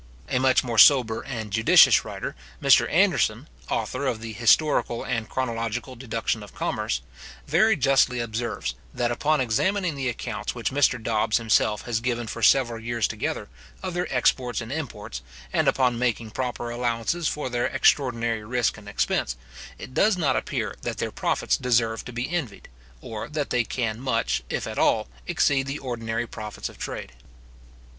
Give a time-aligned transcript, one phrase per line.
[0.29, 5.95] A much more sober and judicious writer, Mr Anderson, author of the Historical and Chronological
[5.95, 7.01] Deduction of Commerce,
[7.45, 12.41] very justly observes, that upon examining the accounts which Mr Dobbs himself has given for
[12.41, 13.47] several years together,
[13.83, 15.21] of their exports and imports,
[15.53, 19.35] and upon making proper allowances for their extraordinary risk and expense,
[19.77, 22.69] it does not appear that their profits deserve to be envied,
[23.01, 27.11] or that they can much, if at all, exceed the ordinary profits of trade.